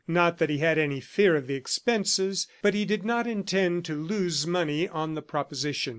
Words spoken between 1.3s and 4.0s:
of the expenses, but he did not intend to